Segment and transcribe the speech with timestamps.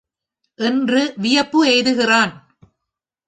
[0.59, 2.33] என்று வியப்பு எய்துகிறான்.